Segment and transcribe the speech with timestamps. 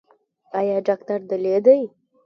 [0.59, 1.79] ایا ډاکټر دلې دی؟